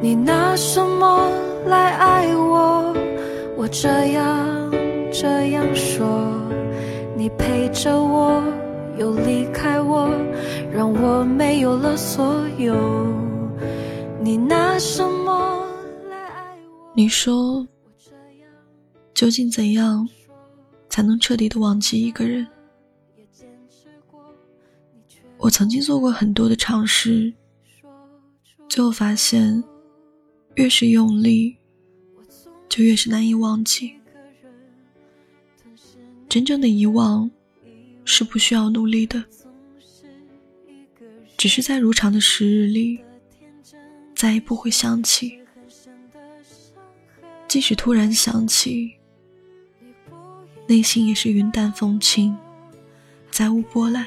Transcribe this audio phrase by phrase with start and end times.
[0.00, 1.28] 你拿什么
[1.66, 2.94] 来爱我？
[3.56, 4.70] 我这样
[5.12, 6.06] 这样说，
[7.16, 8.40] 你陪着我
[8.96, 10.08] 又离开我，
[10.72, 12.76] 让我没有了所有。
[14.22, 15.66] 你拿什么
[16.08, 16.92] 来爱我？
[16.94, 17.66] 你说，
[19.12, 20.08] 究竟怎样
[20.88, 22.46] 才能彻底的忘记一个人？
[25.38, 27.32] 我曾经做过很多的尝试，
[28.68, 29.62] 最后发现，
[30.58, 31.56] 越是用力，
[32.68, 33.94] 就越是难以忘记。
[36.28, 37.30] 真正的遗忘，
[38.04, 39.24] 是不需要努力的，
[41.36, 42.98] 只是在如常的时日里，
[44.16, 45.38] 再也不会想起。
[47.46, 48.92] 即使突然想起，
[50.66, 52.36] 内心也是云淡风轻，
[53.30, 54.04] 再无波澜。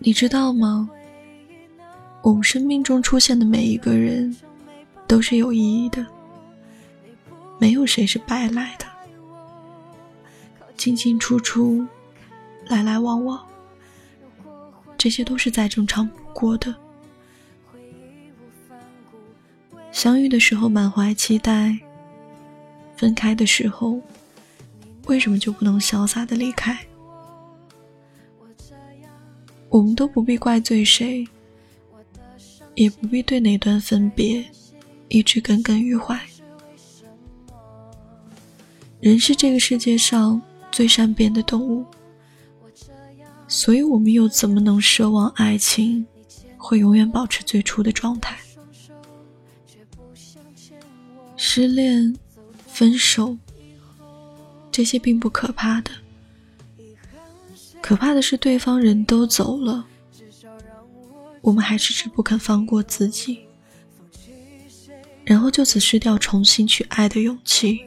[0.00, 0.90] 你知道吗？
[2.26, 4.34] 我们生命中出现的每一个人，
[5.06, 6.04] 都是有意义的，
[7.56, 8.86] 没有谁是白来的。
[10.76, 11.86] 进进出出，
[12.66, 13.46] 来来往往，
[14.98, 16.74] 这些都是再正常不过的。
[19.92, 21.78] 相遇的时候满怀期待，
[22.96, 24.00] 分开的时候，
[25.06, 26.76] 为什么就不能潇洒的离开？
[29.68, 31.24] 我们都不必怪罪谁，
[32.76, 34.44] 也不必对哪段分别
[35.08, 36.18] 一直耿耿于怀。
[39.00, 41.84] 人是这个世界上最善变的动物，
[43.48, 46.06] 所以我们又怎么能奢望爱情
[46.56, 48.38] 会永远保持最初的状态？
[51.36, 52.14] 失恋、
[52.66, 53.36] 分手，
[54.70, 55.90] 这些并不可怕的。
[57.80, 59.86] 可怕的是，对方人都走了，
[61.46, 63.38] 我们还迟迟不肯放过自己，
[65.24, 67.84] 然后就此失掉重新去爱的勇气。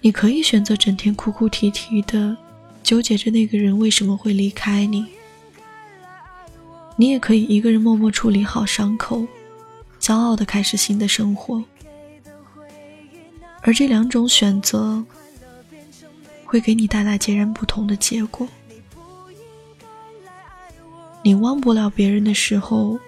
[0.00, 2.36] 你可以选择整天哭哭啼啼的，
[2.84, 5.06] 纠结着那个人为什么会离开你；
[6.94, 9.26] 你也可以一个人默默处理好伤口，
[9.98, 11.64] 骄傲的开始新的生活。
[13.62, 15.04] 而这两种选择。
[16.46, 18.46] 会给你带来截然不同的结果。
[21.24, 22.98] 你忘不了别人的时候，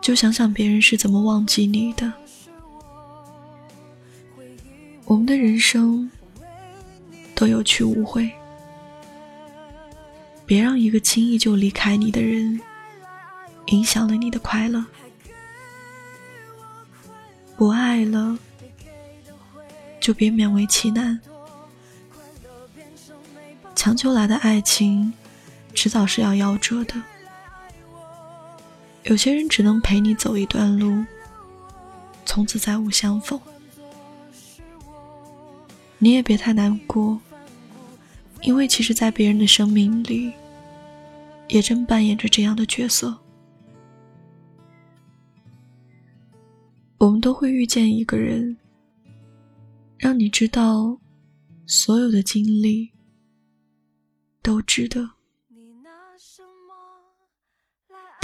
[0.00, 2.10] 就想想别人是怎么忘记你的。
[5.04, 6.10] 我们的人生
[7.34, 8.30] 都有去无回，
[10.46, 12.58] 别让一个轻易就离开你的人
[13.66, 14.82] 影响了你的快乐。
[17.54, 18.38] 不爱了，
[20.00, 21.20] 就别勉为其难。
[23.76, 25.12] 强求来的爱情，
[25.84, 26.94] 迟早是要夭折的。
[29.02, 31.04] 有些人只能陪你走一段路，
[32.24, 33.38] 从此再无相逢。
[35.98, 37.20] 你也别太难过，
[38.40, 40.32] 因为其实，在别人的生命里，
[41.48, 43.14] 也正扮演着这样的角色。
[46.96, 48.56] 我们都会遇见一个人，
[49.98, 50.98] 让你知道
[51.66, 52.90] 所有的经历。
[54.40, 55.10] 都值得，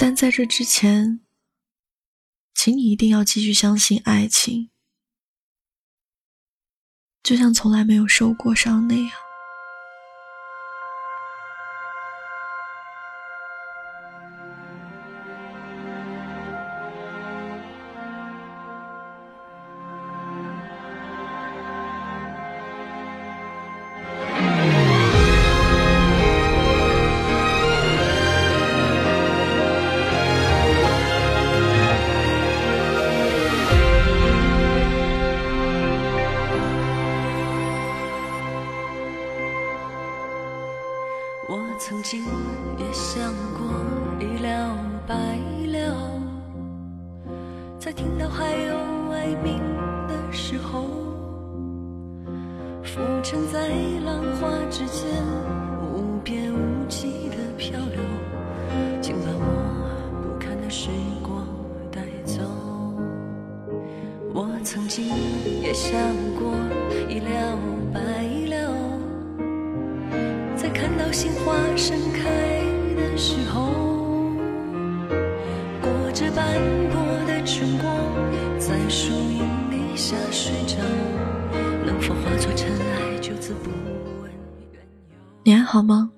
[0.03, 1.19] 但在这之前，
[2.55, 4.71] 请你一定要继续相信爱情，
[7.21, 9.30] 就像从来没有受过伤那样。
[42.11, 42.27] 曾经
[42.77, 43.65] 也想过
[44.19, 44.75] 一了
[45.07, 45.15] 百
[45.71, 46.19] 了，
[47.79, 48.75] 在听到还有
[49.13, 49.61] 哀鸣
[50.09, 50.89] 的时候，
[52.83, 53.69] 浮沉在
[54.05, 55.07] 浪花之间，
[55.93, 58.01] 无边无际的漂流，
[59.01, 60.89] 请把我不堪的时
[61.23, 61.47] 光
[61.89, 62.43] 带走。
[64.33, 65.07] 我曾经
[65.61, 65.97] 也想
[66.37, 66.53] 过
[67.07, 67.57] 一了
[67.93, 68.20] 百。
[71.11, 72.23] 看到鲜花盛开
[72.95, 73.73] 的时候，
[75.81, 76.57] 裹着斑
[76.89, 77.93] 驳的春光，
[78.57, 80.77] 在树荫底下睡着，
[81.85, 83.69] 能否化作尘埃，就此不
[84.21, 84.31] 问
[84.71, 84.79] 缘由？
[85.43, 86.09] 你还好吗？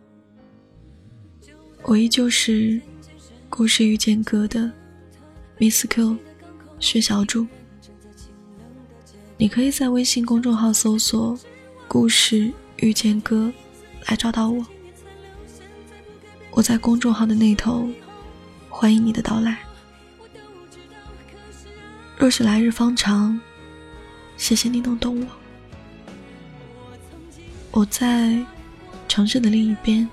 [1.82, 2.80] 我依旧是
[3.50, 4.72] 故事遇见歌的
[5.58, 6.16] Miss Q
[6.80, 7.48] 薛小主。
[9.38, 11.36] 你可以在微信公众号搜索
[11.90, 13.52] “故事遇见歌”
[14.08, 14.64] 来找到我。
[16.56, 17.90] 我在公众号的那头，
[18.70, 19.58] 欢迎你的到来。
[22.16, 23.40] 若是来日方长，
[24.38, 25.28] 谢谢你能懂我。
[27.72, 28.38] 我在
[29.08, 30.08] 城市的另一边，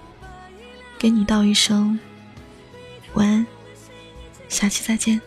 [0.99, 1.99] 给你道一声
[3.13, 3.47] 晚安，
[4.49, 5.21] 下期再见。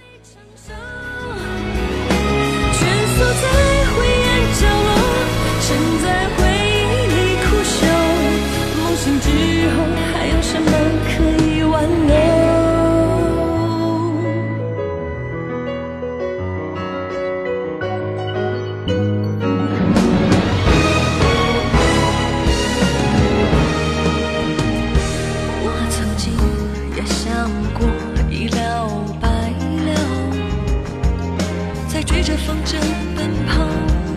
[27.43, 27.85] 想过
[28.31, 28.87] 一了
[29.19, 29.91] 百了，
[31.89, 32.77] 在追着风筝
[33.17, 33.59] 奔跑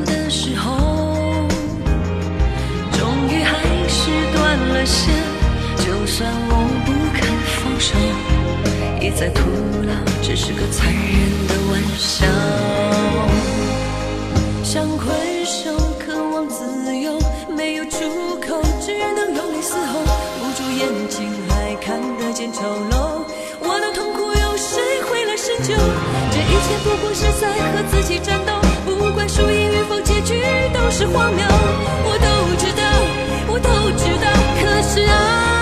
[0.05, 1.49] 的时候，
[2.93, 3.59] 终于还
[3.89, 5.13] 是断了线。
[5.79, 7.99] 就算我不肯放手，
[9.05, 9.41] 一再徒
[9.83, 9.93] 劳，
[10.23, 11.03] 只是个残忍
[11.49, 12.25] 的玩笑。
[14.63, 15.11] 想困
[15.45, 15.86] 兽。
[26.85, 28.53] 不过是在和自己战斗。
[28.85, 30.43] 不管输赢与否，结局
[30.73, 31.45] 都是荒谬。
[32.05, 32.27] 我都
[32.57, 32.83] 知道，
[33.49, 34.27] 我都知道，
[34.61, 35.56] 可是啊。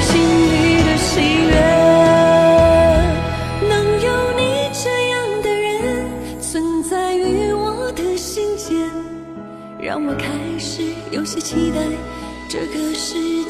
[0.00, 1.52] 心里的喜悦，
[3.68, 4.42] 能有你
[4.72, 8.90] 这样的人存在于我的心间，
[9.80, 10.26] 让我开
[10.58, 11.80] 始有些期待
[12.48, 13.49] 这个世界。